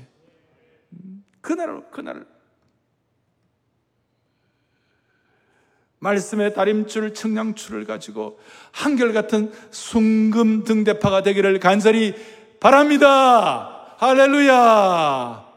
[1.41, 2.25] 그날을 그날
[6.03, 8.39] 말씀의 다림줄, 청량줄을 가지고
[8.71, 12.13] 한결같은 순금 등대파가 되기를 간절히
[12.59, 13.95] 바랍니다.
[13.97, 15.53] 할렐루야.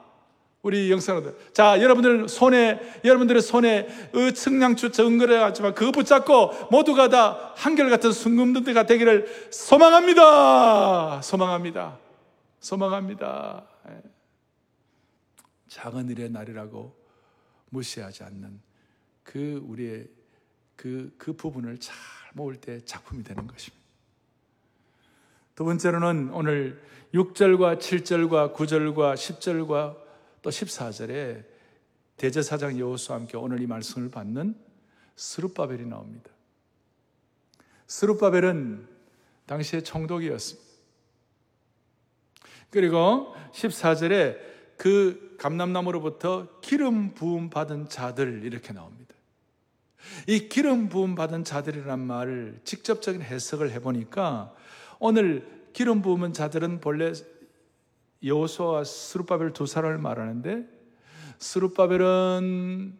[0.63, 1.37] 우리 영상들.
[1.53, 8.85] 자, 여러분들 손에, 여러분들의 손에 의 청량추 정글에 갔지만 그거 붙잡고 모두가 다 한결같은 순금등대가
[8.85, 11.23] 되기를 소망합니다.
[11.23, 11.99] 소망합니다.
[12.59, 13.65] 소망합니다.
[13.91, 14.03] 예.
[15.69, 16.97] 작은 일의 날이라고
[17.71, 18.61] 무시하지 않는
[19.23, 20.16] 그 우리의
[20.77, 21.97] 그, 그 부분을 잘
[22.35, 23.85] 모을 때 작품이 되는 것입니다.
[25.55, 26.83] 두 번째로는 오늘
[27.15, 29.97] 6절과 7절과 9절과 10절과
[30.43, 31.45] 또 14절에
[32.17, 34.55] 대제사장 여호수와 함께 오늘 이 말씀을 받는
[35.17, 36.31] 스룹바벨이 나옵니다.
[37.87, 38.87] 스룹바벨은
[39.47, 40.67] 당시의 총독이었습니다.
[42.71, 44.39] 그리고 14절에
[44.77, 49.06] 그 감람나무로부터 기름 부음 받은 자들 이렇게 나옵니다.
[50.27, 54.53] 이 기름 부음 받은 자들이란 말을 직접적인 해석을 해보니까
[54.99, 57.13] 오늘 기름 부음은 자들은 본래
[58.25, 60.65] 여호수아와 스룹바벨 두 사람을 말하는데
[61.39, 62.95] 스룹바벨은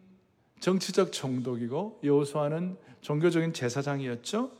[0.59, 4.51] 정치적 총독이고 여호수아는 종교적인 제사장이었죠.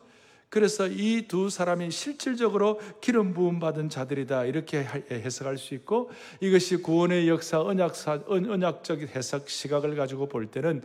[0.49, 4.79] 그래서 이 두 사람이 실질적으로 기름 부음 받은 자들이다 이렇게
[5.11, 10.83] 해석할 수 있고 이것이 구원의 역사 언약사 언약적 해석 시각을 가지고 볼 때는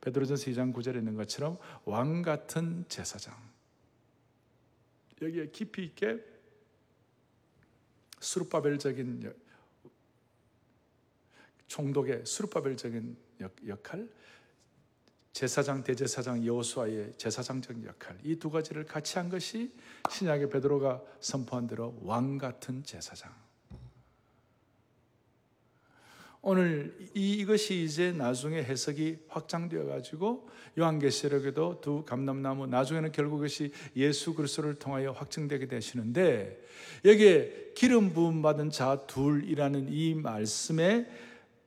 [0.00, 3.36] 베드로전서 2장 9절에 있는 것처럼 왕 같은 제사장
[5.20, 6.24] 여기에 깊이 있게
[8.20, 9.32] 수르바벨적인
[11.66, 13.16] 총독의 수르바벨적인
[13.66, 14.08] 역할
[15.32, 19.72] 제사장 대제사장 여호수아의 제사장적 역할 이 두 가지를 같이 한 것이
[20.10, 23.47] 신약의 베드로가 선포한 대로 왕 같은 제사장.
[26.50, 34.32] 오늘 이, 이것이 이제 나중에 해석이 확장되어 가지고 요한계시록에도 두 감람나무 나중에는 결국 이것이 예수
[34.32, 36.58] 그리스도를 통하여 확증되게 되시는데
[37.04, 41.06] 여기에 기름 부음 받은 자 둘이라는 이 말씀의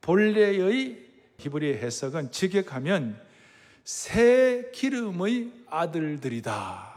[0.01, 0.97] 본래의
[1.37, 3.21] 히브리 해석은 직역하면
[3.83, 6.90] 새 기름의 아들들이다.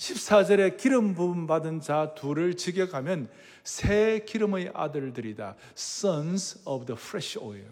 [0.00, 3.28] 14절에 기름 부음 받은 자 둘을 직역하면
[3.62, 5.56] 새 기름의 아들들이다.
[5.76, 7.66] Sons of the fresh oil.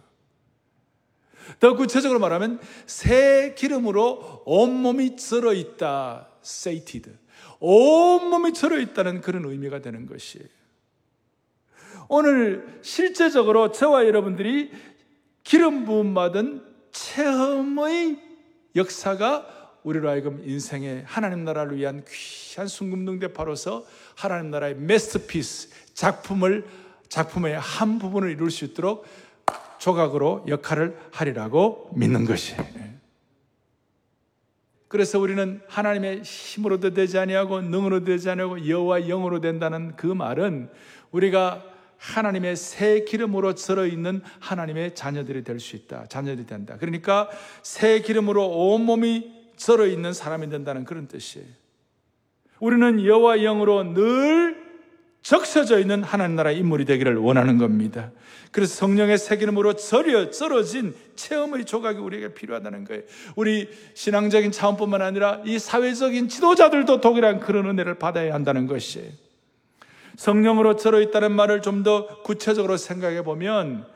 [1.58, 6.28] 더 구체적으로 말하면 새 기름으로 온몸이 썰어 있다.
[6.44, 7.16] sated.
[7.60, 10.46] 온몸이 썰어 있다는 그런 의미가 되는 것이에요.
[12.10, 14.70] 오늘 실제적으로 저와 여러분들이
[15.44, 16.62] 기름 부음 받은
[16.92, 18.20] 체험의
[18.76, 23.86] 역사가 우리로 하여금 인생의 하나님 나라를 위한 귀한 순금능대파로서
[24.16, 26.66] 하나님 나라의 메스터피스 작품을
[27.08, 29.06] 작품의 한 부분을 이룰 수 있도록
[29.78, 32.62] 조각으로 역할을 하리라고 믿는 것이에요.
[34.88, 40.70] 그래서 우리는 하나님의 힘으로도 되지 아니하고 능으로 되지 아니하고 여호와 영으로 된다는 그 말은
[41.12, 41.64] 우리가
[41.98, 46.06] 하나님의 새 기름으로 절어 있는 하나님의 자녀들이 될 수 있다.
[46.06, 46.76] 자녀들이 된다.
[46.78, 47.28] 그러니까
[47.62, 51.46] 새 기름으로 온 몸이 절어 있는 사람이 된다는 그런 뜻이에요.
[52.60, 54.68] 우리는 여호와 영으로 늘
[55.20, 58.12] 적셔져 있는 하나님 나라 인물이 되기를 원하는 겁니다.
[58.50, 63.02] 그래서 성령의 새 기름으로 절여 썰어진 체험의 조각이 우리에게 필요하다는 거예요.
[63.36, 69.10] 우리 신앙적인 차원뿐만 아니라 이 사회적인 지도자들도 독일한 그런 은혜를 받아야 한다는 것이에요.
[70.16, 73.86] 성령으로 절어 있다는 말을 좀 더 구체적으로 생각해 보면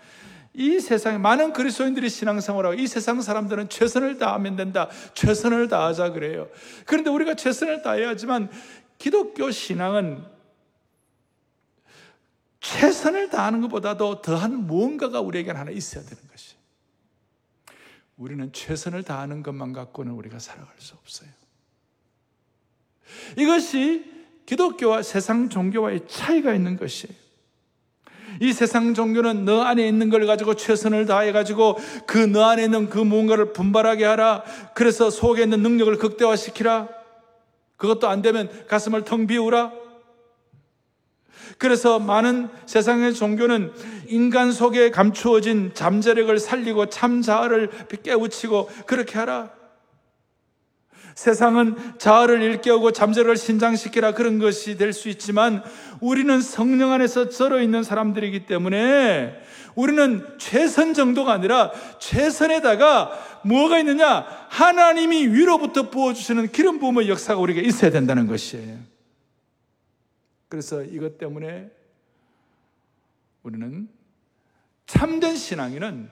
[0.55, 4.89] 이 세상에 많은 그리스도인들이 신앙생활 하고 이 세상 사람들은 최선을 다하면 된다.
[5.15, 6.49] 최선을 다하자 그래요.
[6.85, 8.51] 그런데 우리가 최선을 다해야 하지만
[8.99, 10.25] 기독교 신앙은
[12.61, 16.55] 최선을 다하는 것보다도 더한 무언가가 우리에게 하나 있어야 되는 것이.
[18.17, 21.31] 우리는 최선을 다하는 것만 갖고는 우리가 살아갈 수 없어요.
[23.37, 24.11] 이것이
[24.47, 27.22] 기독교와 세상 종교와의 차이가 있는 것이에요.
[28.41, 32.89] 이 세상 종교는 너 안에 있는 걸 가지고 최선을 다해 가지고 그 너 안에 있는
[32.89, 34.43] 그 무언가를 분발하게 하라.
[34.75, 36.89] 그래서 속에 있는 능력을 극대화시키라.
[37.77, 39.73] 그것도 안 되면 가슴을 텅 비우라.
[41.59, 43.73] 그래서 많은 세상의 종교는
[44.09, 47.71] 인간 속에 감추어진 잠재력을 살리고 참자아를
[48.03, 49.51] 깨우치고 그렇게 하라.
[51.15, 55.63] 세상은 자아를 일깨우고 잠재력을 신장시키라 그런 것이 될 수 있지만
[56.01, 59.41] 우리는 성령 안에서 절어 있는 사람들이기 때문에
[59.75, 64.27] 우리는 최선 정도가 아니라 최선에다가 뭐가 있느냐?
[64.51, 68.79] 하나님이 위로부터 부어주시는 기름 부음의 역사가 우리가 있어야 된다는 것이에요.
[70.49, 71.71] 그래서 이것 때문에
[73.43, 73.89] 우리는
[74.87, 76.11] 참된 신앙인은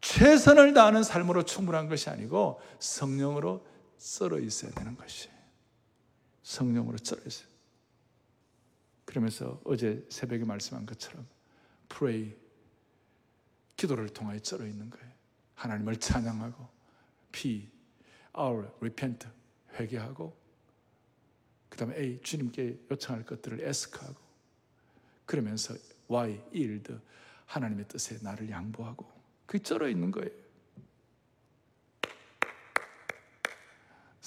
[0.00, 3.64] 최선을 다하는 삶으로 충분한 것이 아니고 성령으로
[4.02, 5.32] 썰어 있어야 되는 것이에요.
[6.42, 7.48] 성령으로 썰어 있어요.
[9.04, 11.24] 그러면서 어제 새벽에 말씀한 것처럼
[11.88, 12.36] pray
[13.76, 15.08] 기도를 통하여 썰어 있는 거예요.
[15.54, 16.68] 하나님을 찬양하고
[17.30, 17.70] P
[18.36, 19.28] our repent
[19.74, 20.36] 회개하고
[21.68, 24.20] 그 다음에 A 주님께 요청할 것들을 에스크하고
[25.26, 25.74] 그러면서
[26.08, 26.92] Y yield
[27.46, 29.08] 하나님의 뜻에 나를 양보하고
[29.46, 30.41] 그게 쩔어 있는 거예요.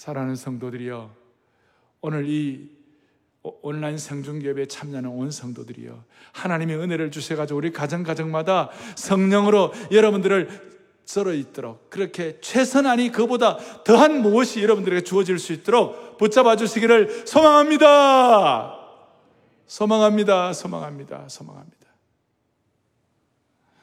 [0.06, 1.10] 사랑하는 성도들이여
[2.02, 2.70] 오늘 이
[3.42, 11.90] 온라인 생중교회에 참여하는 온 성도들이여 하나님의 은혜를 주셔가지고 우리 가정 가정마다 성령으로 여러분들을 썰어 있도록
[11.90, 18.78] 그렇게 최선 아니 그보다 더한 무엇이 여러분들에게 주어질 수 있도록 붙잡아 주시기를 소망합니다.
[19.66, 20.54] 소망합니다.
[20.54, 21.30] 소망합니다.
[21.30, 21.88] 소망합니다.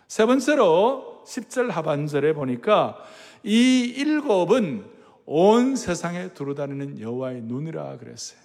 [0.06, 2.96] 세 번째로 10절 하반절에 보니까
[3.42, 4.91] 이 일곱은
[5.26, 8.40] 온 세상에 두루다니는 여호와의 눈이라 그랬어요.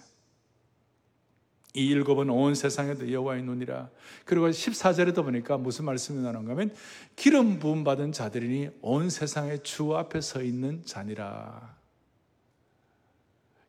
[1.74, 3.90] 이 일곱은 온 세상에도 여호와의 눈이라.
[4.24, 6.74] 그리고 14절에도 보니까 무슨 말씀이 나는가 하면
[7.14, 11.76] 기름 부음 받은 자들이니 온 세상의 주 앞에 서 있는 자니라.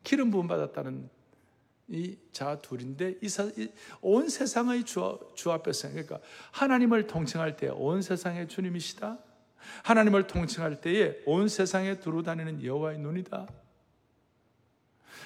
[0.02, 1.08] 기름 부음 받았다는
[1.88, 3.16] 이 자 둘인데
[4.00, 6.20] 온 세상의 주, 주 앞에서 그러니까
[6.52, 9.18] 하나님을 통칭할 때 온 세상의 주님이시다.
[9.84, 13.46] 하나님을 통칭할 때에 온 세상에 두루 다니는 여호와의 눈이다.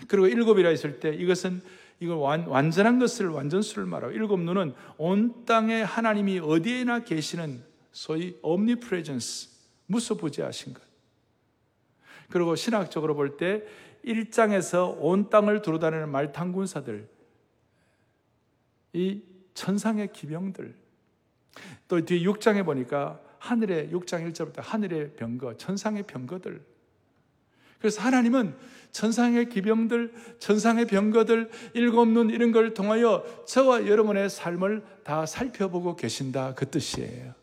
[0.08, 1.62] 그리고 일곱이라 했을 때 이것은
[2.00, 9.50] 이걸 완, 완전한 것을 완전수를 말하고 일곱 눈은 온 땅에 하나님이 어디에나 계시는 소위 omnipresence
[9.86, 10.82] 무소부지하신 것.
[12.30, 13.62] 그리고 신학적으로 볼 때
[14.04, 17.08] 1장에서 온 땅을 두루 다니는 말탄군사들
[18.92, 19.22] 이
[19.54, 20.74] 천상의 기병들
[21.88, 26.64] 또 뒤에 6장에 보니까 하늘의 6장 1절부터 하늘의 병거, 천상의 병거들
[27.78, 28.56] 그래서 하나님은
[28.92, 36.54] 천상의 기병들, 천상의 병거들, 일곱 눈 이런 걸 통하여 저와 여러분의 삶을 다 살펴보고 계신다
[36.54, 37.34] 그 뜻이에요.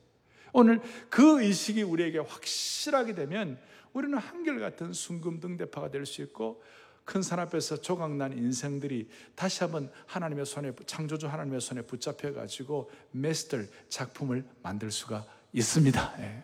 [0.54, 3.60] 오늘 그 의식이 우리에게 확실하게 되면
[3.94, 6.64] 우리는 한결같은 순금등대파가 될 수 있고
[7.06, 13.58] 큰 산 앞에서 조각난 인생들이 다시 한번 하나님의 손에 창조주 하나님의 손에 붙잡혀 가지고 메스터
[13.90, 16.16] 작품을 만들 수가 있습니다.
[16.20, 16.44] 예.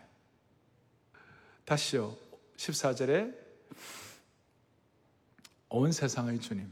[1.64, 2.16] 다시요.
[2.56, 3.34] 14절에
[5.70, 6.70] 온 세상의 주님.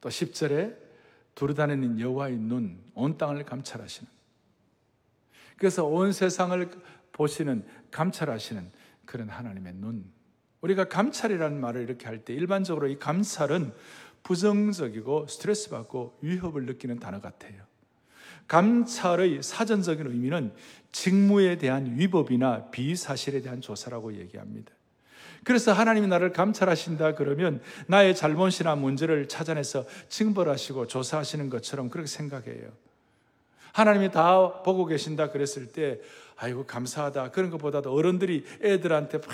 [0.00, 0.76] 또 10절에
[1.34, 4.10] 두루다니는 여호와의 눈, 온 땅을 감찰하시는.
[5.56, 6.70] 그래서 온 세상을
[7.12, 8.70] 보시는 감찰하시는
[9.04, 10.10] 그런 하나님의 눈.
[10.60, 13.72] 우리가 감찰이라는 말을 이렇게 할 때 일반적으로 이 감찰은
[14.22, 17.69] 부정적이고 스트레스 받고 위협을 느끼는 단어 같아요.
[18.50, 20.52] 감찰의 사전적인 의미는
[20.90, 24.72] 직무에 대한 위법이나 비사실에 대한 조사라고 얘기합니다.
[25.44, 32.72] 그래서 하나님이 나를 감찰하신다 그러면 나의 잘못이나 문제를 찾아내서 징벌하시고 조사하시는 것처럼 그렇게 생각해요.
[33.72, 36.00] 하나님이 다 보고 계신다 그랬을 때
[36.42, 39.28] 아이고 감사하다 그런 것보다도 어른들이 애들한테 막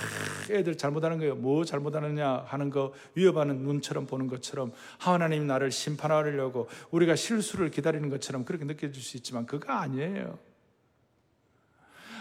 [0.51, 1.37] 애들 잘못하는 거예요.
[1.37, 8.45] 뭐 잘못하느냐 하는 거 위협하는 눈처럼 보는 것처럼 하나님이 나를 심판하려고 우리가 실수를 기다리는 것처럼
[8.45, 10.37] 그렇게 느껴질 수 있지만 그거 아니에요.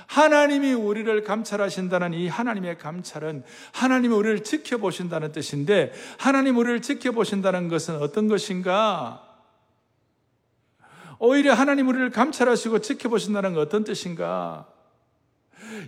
[0.06, 3.44] 하나님이 우리를 감찰하신다는 이 하나님의 감찰은
[3.74, 9.24] 하나님이 우리를 지켜보신다는 뜻인데 하나님 우리를 지켜보신다는 것은 어떤 것인가?
[11.18, 14.68] 오히려 하나님 우리를 감찰하시고 지켜보신다는 건 어떤 뜻인가?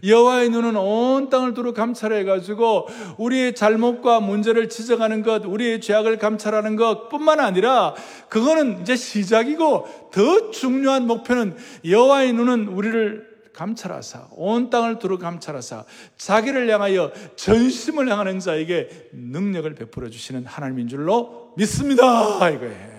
[0.04, 2.88] 여호와의 눈은 온 땅을 두루 감찰해 가지고
[3.18, 7.96] 우리의 잘못과 문제를 지적하는 것, 우리의 죄악을 감찰하는 것뿐만 아니라
[8.30, 15.84] 그거는 이제 시작이고 더 중요한 목표는 여호와의 눈은 우리를 감찰하사 온 땅을 두루 감찰하사
[16.16, 22.50] 자기를 향하여 전심을 향하는 자에게 능력을 베풀어 주시는 하나님인 줄로 믿습니다.
[22.50, 22.98] 이거예요.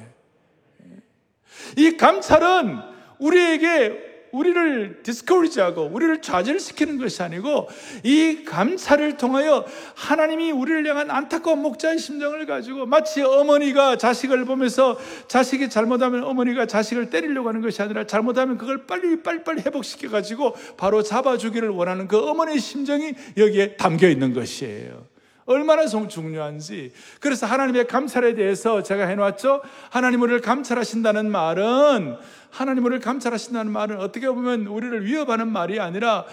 [1.77, 2.77] 이 감찰은
[3.21, 7.69] 우리에게 우리를 디스커리지하고 우리를 좌절시키는 것이 아니고
[8.03, 9.65] 이 감사를 통하여
[9.95, 17.11] 하나님이 우리를 향한 안타까운 목자의 심정을 가지고 마치 어머니가 자식을 보면서 자식이 잘못하면 어머니가 자식을
[17.11, 22.19] 때리려고 하는 것이 아니라 잘못하면 그걸 빨리 빨리 빨리 회복시켜 가지고 바로 잡아주기를 원하는 그
[22.19, 25.18] 어머니의 심정이 여기에 담겨 있는 것이에요.
[25.49, 26.93] 얼마나 중요한지.
[27.21, 29.63] 그래서 하나님의 감찰에 대해서 제가 해놓았죠.
[29.91, 32.17] 하나님 우리를 감찰하신다는 말은
[32.51, 36.27] 하나님 우리를 감찰하신다는 말은 어떻게 보면 우리를 위협하는 말이 아니라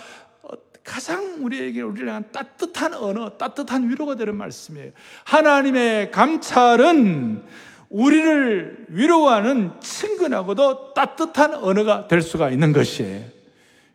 [0.84, 4.92] 가장 우리에게 우리를 향한 따뜻한 언어, 따뜻한 위로가 되는 말씀이에요.
[5.24, 7.42] 하나님의 감찰은
[7.90, 13.24] 우리를 위로하는 친근하고도 따뜻한 언어가 될 수가 있는 것이에요.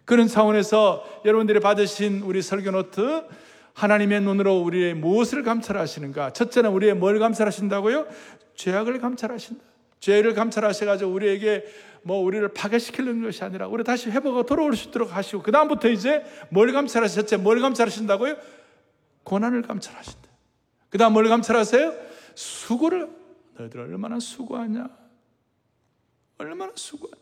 [0.05, 3.23] 그런 차원에서 여러분들이 받으신 우리 설교 노트
[3.75, 6.33] 하나님의 눈으로 우리의 무엇을 감찰하시는가?
[6.33, 8.07] 첫째는 우리의 뭘 감찰하신다고요?
[8.55, 9.65] 죄악을 감찰하신다.
[10.01, 11.65] 죄를 감찰하셔가지고 우리에게
[12.03, 16.25] 뭐 우리를 파괴시키는 것이 아니라 우리 다시 회복하고 돌아올 수 있도록 하시고 그 다음부터 이제
[16.49, 17.39] 뭘 감찰하셨죠?
[17.39, 18.37] 뭘 감찰하신다고요?
[19.25, 20.29] 고난을 감찰하신다.
[20.89, 21.95] 그 다음 뭘 감찰하세요?
[22.35, 23.11] 수고를
[23.57, 24.89] 너희들 얼마나 수고하냐?
[26.39, 27.21] 얼마나 수고하냐?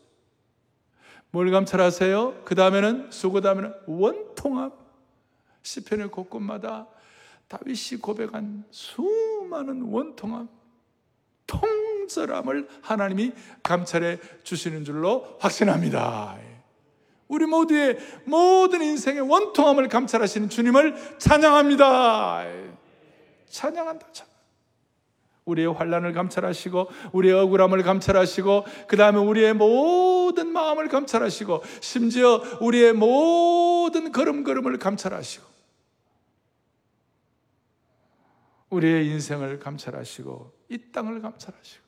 [1.31, 2.41] 뭘 감찰하세요?
[2.45, 4.71] 그 다음에는 수고 다음에는 원통함.
[5.69, 6.87] 시편의 곳곳마다
[7.47, 10.49] 다윗이 고백한 수많은 원통함,
[11.45, 16.37] 통절함을 하나님이 감찰해 주시는 줄로 확신합니다.
[17.27, 22.45] 우리 모두의 모든 인생의 원통함을 감찰하시는 주님을 찬양합니다.
[23.49, 24.07] 찬양한다.
[24.11, 24.29] 찬양.
[25.45, 34.11] 우리의 환란을 감찰하시고 우리의 억울함을 감찰하시고 그 다음에 우리의 모든 마음을 감찰하시고 심지어 우리의 모든
[34.11, 35.48] 걸음걸음을 감찰하시고
[38.69, 41.83] 우리의 인생을 감찰하시고 이 땅을 감찰하시고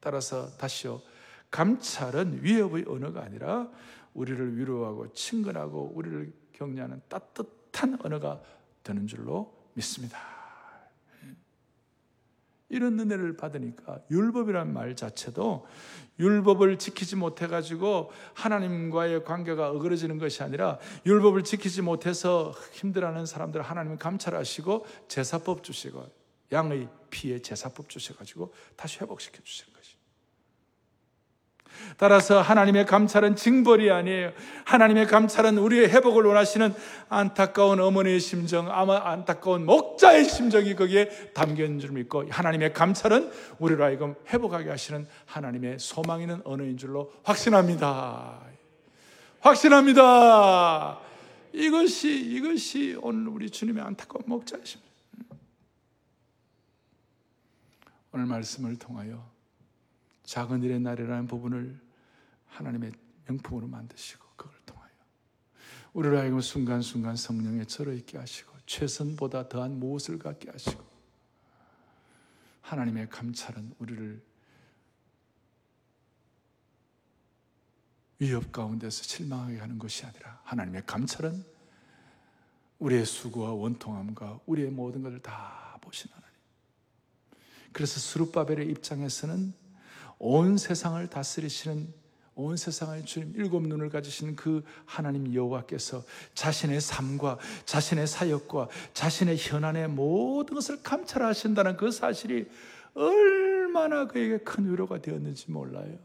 [0.00, 1.00] 따라서 다시요.
[1.50, 3.70] 감찰은 위협의 언어가 아니라
[4.14, 8.42] 우리를 위로하고 친근하고 우리를 격려하는 따뜻한 언어가
[8.82, 10.41] 되는 줄로 믿습니다.
[12.72, 15.66] 이런 은혜를 받으니까 율법이란 말 자체도
[16.18, 23.98] 율법을 지키지 못해 가지고 하나님과의 관계가 어그러지는 것이 아니라 율법을 지키지 못해서 힘들어하는 사람들 하나님을
[23.98, 26.04] 감찰하시고 제사법 주시고
[26.50, 29.71] 양의 피에 제사법 주셔 가지고 다시 회복시켜 주시는
[31.96, 34.32] 따라서 하나님의 감찰은 징벌이 아니에요.
[34.64, 36.74] 하나님의 감찰은 우리의 회복을 원하시는
[37.08, 43.84] 안타까운 어머니의 심정, 아마 안타까운 목자의 심정이 거기에 담겨 있는 줄 믿고 하나님의 감찰은 우리로
[43.84, 48.40] 하여금 회복하게 하시는 하나님의 소망 있는 언어인 줄로 확신합니다.
[49.40, 51.00] 확신합니다.
[51.52, 54.80] 이것이 이것이 오늘 우리 주님의 안타까운 심정.
[58.12, 59.30] 오늘 말씀을 통하여
[60.24, 61.78] 작은 일의 날이라는 부분을
[62.52, 62.92] 하나님의
[63.26, 64.90] 명품으로 만드시고 그걸 통하여
[65.92, 70.82] 우리를 하여금 순간순간 성령에 절어 있게 하시고 최선보다 더한 무엇을 갖게 하시고
[72.62, 74.22] 하나님의 감찰은 우리를
[78.18, 81.44] 위협 가운데서 실망하게 하는 것이 아니라 하나님의 감찰은
[82.78, 86.32] 우리의 수고와 원통함과 우리의 모든 것을 다 보신 하나님.
[87.72, 89.54] 그래서 수르바벨의 입장에서는
[90.18, 92.01] 온 세상을 다스리시는
[92.34, 96.02] 온 세상의 주님 일곱 눈을 가지신 그 하나님 여호와께서
[96.34, 102.48] 자신의 삶과 자신의 사역과 자신의 현안의 모든 것을 감찰하신다는 그 사실이
[102.94, 105.98] 얼마나 그에게 큰 위로가 되었는지 몰라요.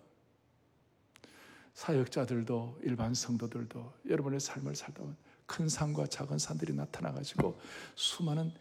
[1.73, 5.15] 사역자들도 일반 성도들도 여러분의 삶을 살다 보면
[5.45, 7.59] 큰 산과 작은 산들이 나타나 가지고
[7.95, 8.51] 수많은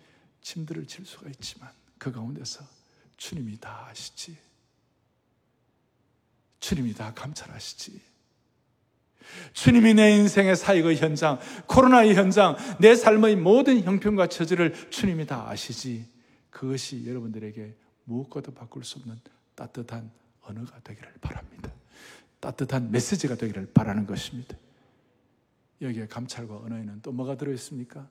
[0.42, 2.64] 짐들을 질 수가 있지만 그 가운데서
[3.16, 4.36] 주님이 다 아시지.
[6.60, 8.00] 주님이 다 감찰하시지.
[9.52, 16.08] 주님이 내 인생의 사역의 현장, 코로나의 현장, 내 삶의 모든 형편과 처지를 주님이 다 아시지.
[16.50, 19.20] 그것이 여러분들에게 무엇과도 바꿀 수 없는
[19.54, 20.10] 따뜻한
[20.42, 21.72] 언어가 되기를 바랍니다.
[22.40, 24.56] 따뜻한 메시지가 되기를 바라는 것입니다.
[25.82, 28.08] 여기에 감찰과 언어에는 또 뭐가 들어있습니까?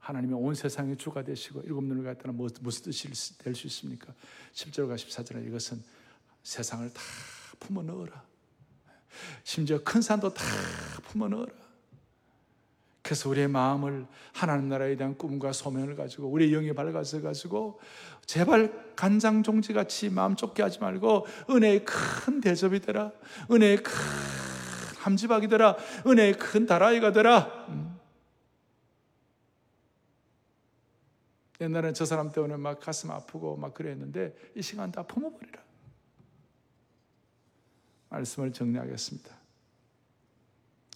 [0.00, 4.12] 하나님의 온 세상의 주가 되시고 일곱 눈을 갖다는 무슨 뜻이 될 수 있습니까?
[4.54, 5.82] 10절과 14절에 이것은
[6.42, 7.00] 세상을 다
[7.58, 8.22] 품어 넣어라.
[9.42, 10.44] 심지어 큰 산도 다
[11.04, 11.52] 품어 넣어라.
[13.02, 17.80] 그래서 우리의 마음을 하나님 나라에 대한 꿈과 소명을 가지고 우리의 영이 밝아서 가지고
[18.26, 23.10] 제발 간장 종지 같이 마음 좁게 하지 말고 은혜의 큰 대접이 되라.
[23.50, 23.92] 은혜의 큰
[24.98, 25.76] 함지박이 되라.
[26.06, 27.66] 은혜의 큰 다라이가 되라.
[27.70, 27.98] 음.
[31.60, 35.69] 옛날엔 저 사람 때문에 막 가슴 아프고 막 그랬는데 이 시간 다 품어버리라.
[38.10, 39.30] 말씀을 정리하겠습니다.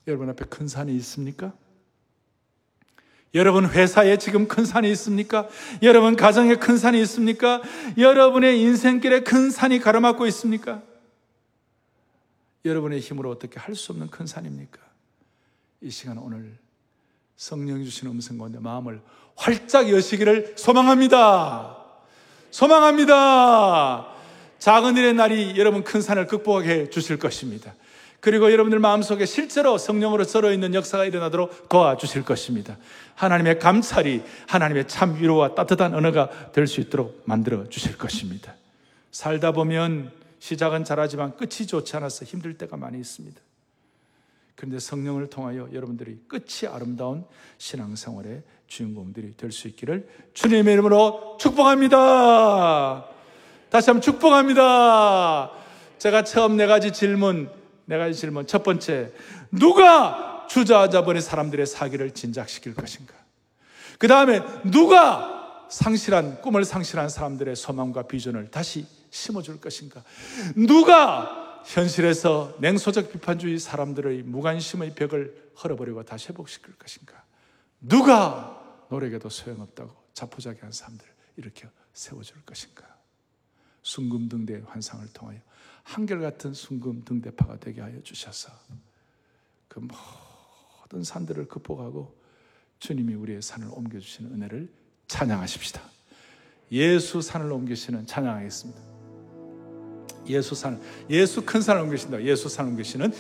[0.07, 1.53] 여러분 앞에 큰 산이 있습니까?
[3.35, 5.49] 여러분 회사에 지금 큰 산이 있습니까?
[5.83, 7.63] 여러분 가정에 큰 산이 있습니까?
[7.97, 10.83] 여러분의 인생길에 큰 산이 가로막고 있습니까?
[12.65, 14.79] 여러분의 힘으로 어떻게 할 수 없는 큰 산입니까?
[15.81, 16.57] 이 시간 오늘
[17.37, 19.03] 성령 주신 음성 가운데 마음을
[19.37, 21.77] 활짝 여시기를 소망합니다.
[22.51, 24.14] 소망합니다.
[24.65, 27.75] 작은 일의 날이 여러분 큰 산을 극복하게 해 주실 것입니다.
[28.21, 32.79] 그리고 여러분들 마음속에 실제로 성령으로 썰어 있는 역사가 일어나도록 도와주실 것입니다.
[33.15, 38.55] 하나님의 감찰이 하나님의 참 위로와 따뜻한 언어가 될 수 있도록 만들어 주실 것입니다.
[39.11, 43.39] 살다 보면 시작은 잘하지만 끝이 좋지 않아서 힘들 때가 많이 있습니다.
[44.57, 47.27] 그런데 성령을 통하여 여러분들이 끝이 아름다운
[47.59, 53.14] 신앙생활의 주인공들이 될 수 있기를 주님의 이름으로 축복합니다.
[53.75, 55.51] 다시 한번 축복합니다.
[55.99, 57.51] 제가 처음 네 가지 질문,
[57.87, 58.47] 네 가지 질문.
[58.47, 59.11] 첫 번째,
[59.51, 60.47] 누가
[61.05, 63.15] 버린 사람들의 사기를 진작시킬 것인가?
[63.99, 70.05] 그 다음에 누가 상실한, 꿈을 상실한 사람들의 소망과 비전을 다시 심어줄 것인가?
[70.55, 77.25] 누가 현실에서 냉소적 비판주의 사람들의 무관심의 벽을 헐어버리고 다시 회복시킬 것인가?
[77.81, 78.57] 누가
[78.89, 82.94] 노력에도 소용없다고 자포자기한 사람들을 이렇게 세워줄 것인가?
[83.85, 85.39] 순금 등대 환상을 통하여
[85.85, 88.51] 한결같은 순금 등대파가 되게 하여 주셔서
[89.69, 92.13] 그 모든 산들을 극복하고
[92.81, 94.69] 주님이 우리의 산을 옮겨주시는 은혜를
[95.07, 95.81] 찬양하십시다.
[96.73, 98.81] 예수 산을 옮기시는 찬양하겠습니다.
[100.29, 100.81] 예수 산,
[101.11, 102.23] 예수 큰 산을 옮기신다.
[102.23, 103.13] 예수 산을 옮기시는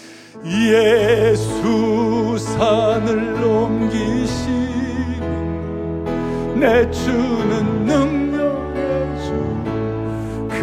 [0.46, 4.64] 예수 산을 옮기시는
[6.58, 8.23] 내 주는 능력의 주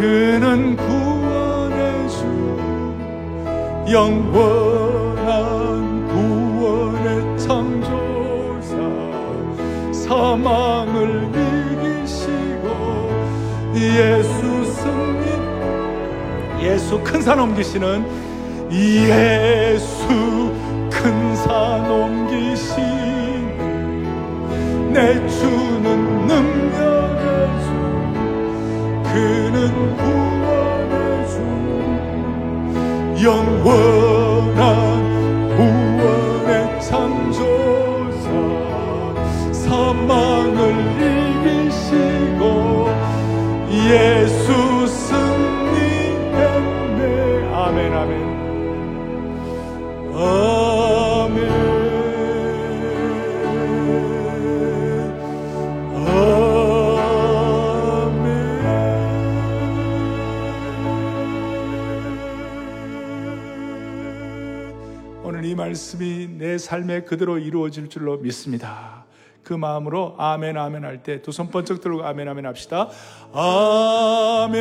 [0.02, 2.08] 그는 구원의
[3.88, 5.28] 영원한
[6.08, 8.74] 구원의 창조사.
[9.92, 11.30] 사망을
[12.02, 12.64] 이기시고
[13.76, 15.24] 예수 승리
[16.66, 18.04] 예수 큰 산 옮기시는
[18.72, 20.08] 예수
[20.90, 22.74] 큰 산 옮기신
[24.92, 26.91] 내 주는 능력의 주
[29.12, 31.34] 그는 구원의 주
[33.22, 34.64] 영원한
[35.54, 38.26] 구원의 창조사.
[39.52, 40.56] 사망을
[41.02, 42.42] 이기시고
[43.70, 46.32] 예수 승리했네.
[47.52, 48.12] 아멘 아멘.
[50.14, 51.61] 아멘
[65.62, 69.04] 말씀이 내 삶에 그대로 이루어질 줄로 믿습니다.
[69.44, 72.88] 그 마음으로 아멘 아멘 할 때 두 손 번쩍 들고 아멘 아멘 합시다.
[73.32, 74.52] 아멘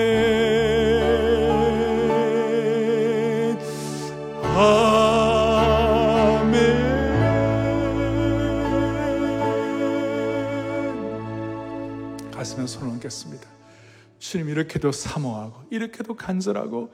[11.41, 13.47] 아멘 가슴에 손을 얹겠습니다.
[14.20, 16.93] 주님 이렇게도 사모하고 이렇게도 간절하고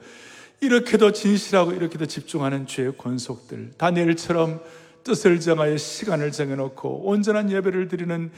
[0.60, 4.60] 이렇게도 진실하고 이렇게도 집중하는 죄의 권속들 다니엘처럼
[5.04, 8.30] 뜻을 정하여 시간을 정해놓고 온전한 예배를 드리는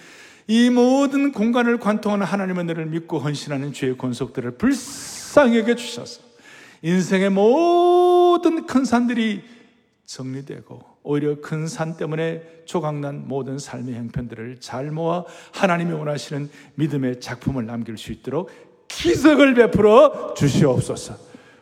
[0.46, 4.56] 이 모든 공간을 관통하는 하나님의 은혜를 믿고 헌신하는 죄의 권속들을
[5.54, 6.20] 여겨 주셔서
[6.82, 9.42] 인생의 모든 큰 산들이
[10.06, 17.64] 정리되고 오히려 큰 산 때문에 조각난 모든 삶의 형편들을 잘 모아 하나님이 원하시는 믿음의 작품을
[17.66, 18.50] 남길 수 있도록
[18.88, 21.29] 기적을 베풀어 주시옵소서.